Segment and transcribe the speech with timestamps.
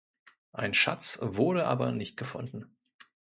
[0.51, 2.75] Ein Schatz wurde aber nicht gefunden.